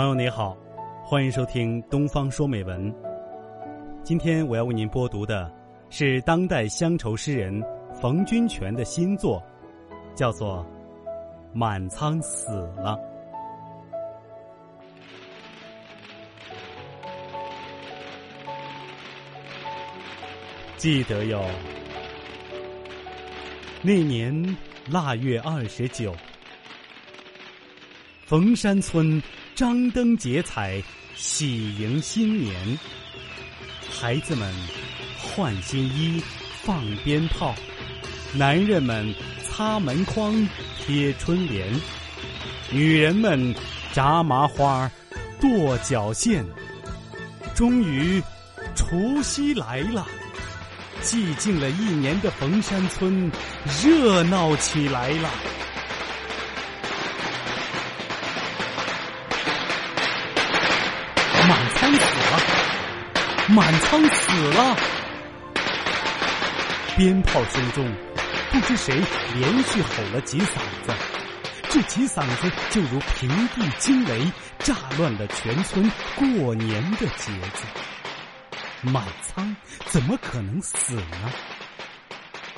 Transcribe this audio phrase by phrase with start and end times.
[0.00, 0.56] 朋友你好，
[1.04, 2.90] 欢迎收听《东方说美文》。
[4.02, 5.52] 今天我要为您播读的
[5.90, 7.62] 是当代乡愁诗人
[8.00, 9.42] 冯君泉的新作，
[10.14, 10.64] 叫做
[11.52, 12.98] 《满仓死了》。
[20.78, 21.44] 记得哟，
[23.82, 24.56] 那年
[24.90, 26.16] 腊月二十九，
[28.24, 29.22] 冯山村
[29.60, 30.82] 张灯结彩，
[31.14, 32.78] 喜迎新年。
[33.90, 34.50] 孩子们
[35.18, 36.18] 换新衣，
[36.62, 37.54] 放鞭炮；
[38.32, 41.68] 男人们擦门框，贴春联；
[42.70, 43.54] 女人们
[43.92, 44.90] 扎麻花，
[45.38, 46.42] 剁脚线。
[47.54, 48.18] 终于，
[48.74, 50.08] 除夕来了。
[51.02, 53.30] 寂静了一年的冯山村，
[53.84, 55.30] 热闹起来了。
[61.48, 62.38] 满仓死了，
[63.48, 64.76] 满仓死了。
[66.94, 67.90] 鞭炮声中，
[68.52, 69.00] 不知谁
[69.34, 70.92] 连续吼了几嗓子，
[71.70, 77.66] 这几嗓子就如平地惊雷，炸乱了全村过年的节奏。
[78.82, 79.56] 满仓
[79.86, 81.32] 怎么可能死呢？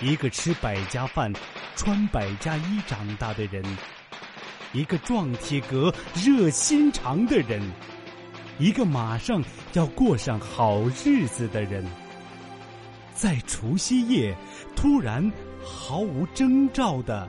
[0.00, 1.32] 一个吃百家饭、
[1.76, 3.62] 穿百家衣长大的人，
[4.72, 7.62] 一个壮体格、热心肠的人，
[8.62, 11.84] 一个马上要过上好日子的人，
[13.12, 14.32] 在除夕夜
[14.76, 15.28] 突然
[15.60, 17.28] 毫无征兆的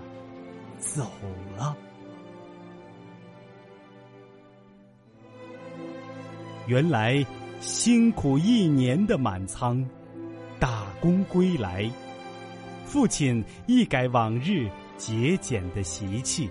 [0.77, 1.11] 走
[1.57, 1.75] 了。
[6.67, 7.25] 原来。
[7.59, 9.81] 辛苦一年的满仓，
[10.59, 11.89] 打工归来，
[12.83, 16.49] 父亲一改往日节俭的习气，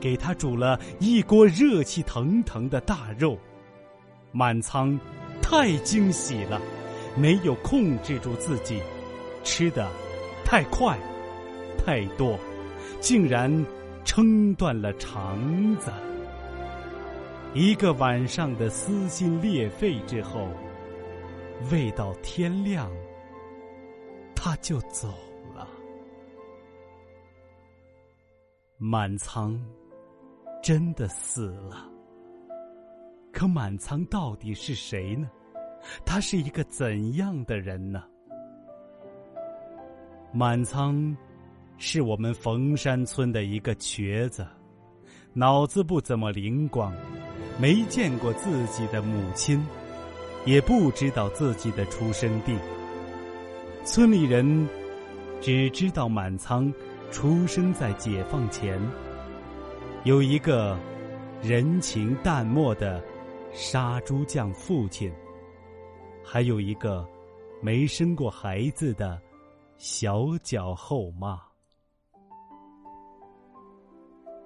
[0.00, 3.38] 给他煮了一锅热气腾腾的大肉。
[4.36, 5.00] 满仓
[5.40, 6.60] 太惊喜了，
[7.16, 8.82] 没有控制住自己，
[9.42, 9.90] 吃的
[10.44, 10.98] 太快
[11.78, 12.38] 太多，
[13.00, 13.50] 竟然
[14.04, 15.90] 撑断了肠子。
[17.54, 20.50] 一个晚上的撕心裂肺之后，
[21.72, 22.90] 未到天亮，
[24.34, 25.08] 他就走
[25.54, 25.66] 了。
[28.76, 29.58] 满仓
[30.62, 31.95] 真的死了。
[33.36, 35.28] 可满仓到底是谁呢？
[36.06, 38.02] 他是一个怎样的人呢？
[40.32, 41.14] 满仓
[41.76, 44.46] 是我们冯山村的一个瘸子，
[45.34, 46.90] 脑子不怎么灵光。
[47.60, 49.62] 没见过自己的母亲，
[50.46, 52.58] 也不知道自己的出生地。
[53.84, 54.66] 村里人
[55.42, 56.72] 只知道满仓
[57.10, 58.80] 出生在解放前，
[60.04, 60.78] 有一个
[61.42, 63.02] 人情淡漠的
[63.56, 65.10] 杀猪匠父亲，
[66.22, 67.08] 还有一个
[67.62, 69.18] 没生过孩子的
[69.78, 71.40] 小脚后妈。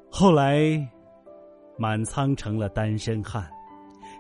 [0.08, 0.88] 后来。
[1.76, 3.50] 满仓成了单身汉，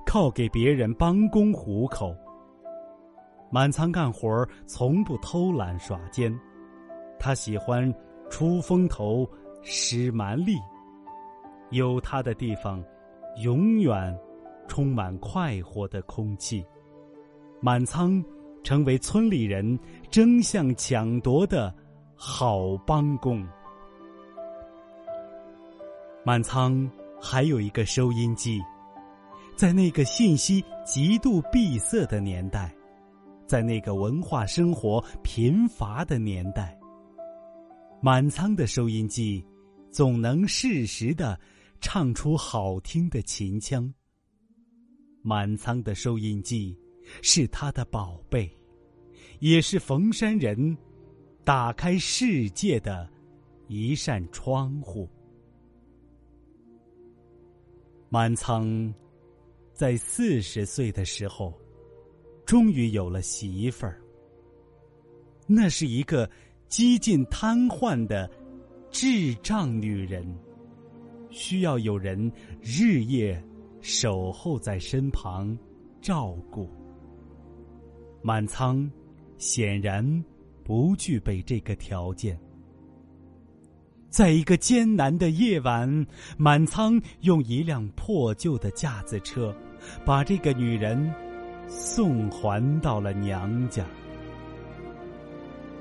[0.06, 2.16] 靠给别人帮工糊口。
[3.50, 6.34] 满仓干活从不偷懒耍奸，
[7.18, 7.94] 他喜欢
[8.30, 9.28] 出风头、
[9.62, 10.54] 使蛮力。
[11.68, 12.82] 有他的地方，
[13.42, 14.18] 永远
[14.70, 16.64] 充满快活的空气。
[17.60, 18.24] 满仓
[18.62, 19.76] 成为村里人
[20.08, 21.74] 争相抢夺的
[22.14, 23.44] 好帮工。
[26.24, 26.88] 满仓。
[27.22, 28.62] 还有一个收音机，
[29.54, 32.74] 在那个信息极度闭塞的年代，
[33.46, 36.80] 在那个文化生活贫乏的年代，
[38.00, 39.44] 满仓的收音机
[39.90, 41.38] 总能适时的
[41.78, 43.92] 唱出好听的秦腔。
[45.22, 46.76] 满仓的收音机
[47.22, 48.50] 是他的宝贝，
[49.40, 50.76] 也是冯山人
[51.44, 53.08] 打开世界的
[53.68, 55.08] 一扇窗户。
[58.08, 58.92] 满仓
[59.72, 61.52] 在四十岁的时候，
[62.44, 64.02] 终于有了媳妇儿。
[65.46, 66.28] 那是一个
[66.68, 68.30] 几近瘫痪的
[68.90, 70.26] 智障女人，
[71.30, 72.30] 需要有人
[72.60, 73.42] 日夜
[73.80, 75.56] 守候在身旁
[76.00, 76.68] 照顾。
[78.22, 78.90] 满仓
[79.38, 80.24] 显然
[80.62, 82.38] 不具备这个条件。
[84.10, 86.06] 在一个艰难的夜晚，
[86.36, 89.54] 满仓用一辆破旧的架子车，
[90.04, 91.14] 把这个女人
[91.68, 93.86] 送还到了娘家。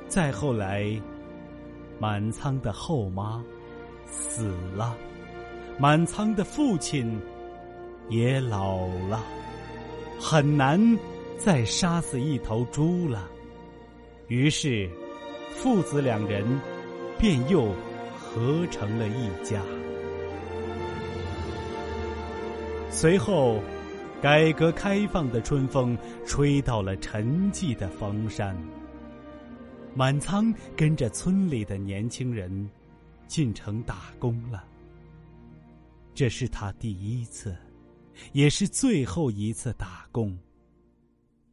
[0.07, 0.85] 再后来，
[1.99, 3.43] 满仓的后妈
[4.05, 4.95] 死了，
[5.79, 7.19] 满仓的父亲
[8.09, 9.23] 也老了，
[10.19, 10.79] 很难
[11.37, 13.29] 再杀死一头猪了。
[14.27, 14.89] 于是，
[15.51, 16.43] 父子两人
[17.17, 17.71] 便又
[18.17, 19.61] 合成了一家。
[22.89, 23.61] 随后，
[24.21, 28.55] 改革开放的春风吹到了沉寂的房山。
[29.95, 32.69] 满仓跟着村里的年轻人
[33.27, 34.63] 进城打工了。
[36.13, 37.55] 这是他第一次，
[38.31, 40.37] 也是最后一次打工。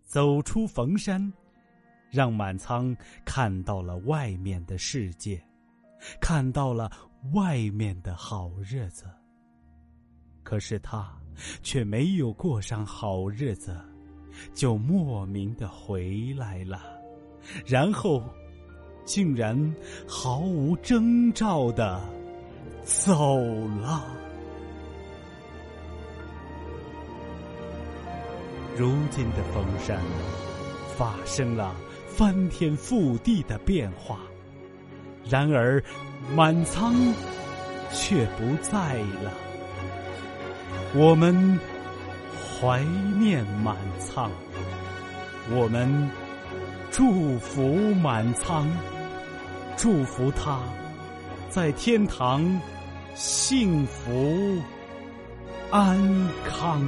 [0.03, 1.33] 走出冯山，
[2.11, 5.43] 让满仓看到了外面的世界，
[6.21, 6.91] 看到了
[7.35, 9.05] 外面的好日子。
[10.43, 11.13] 可是他
[11.63, 13.77] 却没有过上好日子，
[14.55, 16.81] 就莫名的回来了，
[17.67, 18.23] 然后
[19.05, 19.75] 竟然
[20.07, 22.01] 毫无征兆的
[22.85, 23.37] 走
[23.81, 24.26] 了。
[28.77, 29.99] 如今的峰山
[30.97, 31.75] 发生了
[32.07, 34.19] 翻天覆地的变化，
[35.25, 35.83] 然而
[36.35, 36.95] 满仓
[37.93, 39.33] 却不在了。
[40.95, 41.59] 我们
[42.61, 42.83] 怀
[43.19, 44.31] 念满仓，
[45.51, 46.11] 我们
[46.91, 48.69] 祝福满仓，
[49.77, 50.61] 祝福他
[51.49, 52.61] 在天堂
[53.15, 54.59] 幸福
[55.71, 55.99] 安
[56.47, 56.87] 康。